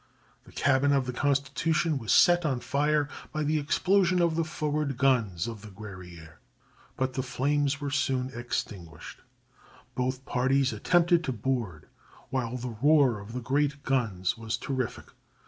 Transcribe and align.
The 0.45 0.51
cabin 0.51 0.93
of 0.93 1.05
the 1.05 1.13
Constitution 1.13 1.99
was 1.99 2.11
set 2.11 2.43
on 2.43 2.59
fire 2.61 3.07
by 3.31 3.43
the 3.43 3.59
explosion 3.59 4.19
of 4.19 4.35
the 4.35 4.43
forward 4.43 4.97
guns 4.97 5.45
of 5.47 5.61
the 5.61 5.67
Guerrière, 5.67 6.37
but 6.97 7.13
the 7.13 7.21
flames 7.21 7.79
were 7.79 7.91
soon 7.91 8.31
extinguished. 8.33 9.19
Both 9.93 10.25
parties 10.25 10.73
attempted 10.73 11.23
to 11.25 11.31
board, 11.31 11.85
while 12.31 12.57
the 12.57 12.75
roar 12.81 13.19
of 13.19 13.33
the 13.33 13.41
great 13.41 13.83
guns 13.83 14.35
was 14.39 14.57
terrific. 14.57 15.05